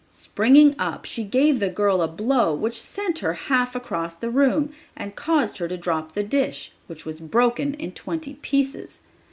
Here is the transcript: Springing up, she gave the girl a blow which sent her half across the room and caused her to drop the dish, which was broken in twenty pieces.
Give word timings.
Springing 0.09 0.75
up, 0.79 1.05
she 1.05 1.23
gave 1.23 1.59
the 1.59 1.69
girl 1.69 2.01
a 2.01 2.07
blow 2.07 2.55
which 2.55 2.81
sent 2.81 3.19
her 3.19 3.33
half 3.33 3.75
across 3.75 4.15
the 4.15 4.31
room 4.31 4.73
and 4.97 5.15
caused 5.15 5.59
her 5.59 5.67
to 5.67 5.77
drop 5.77 6.13
the 6.13 6.23
dish, 6.23 6.71
which 6.87 7.05
was 7.05 7.19
broken 7.19 7.75
in 7.75 7.91
twenty 7.91 8.33
pieces. 8.41 9.01